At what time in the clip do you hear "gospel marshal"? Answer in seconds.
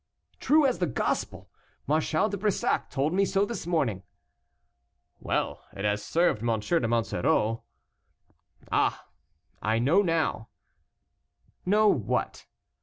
0.87-2.27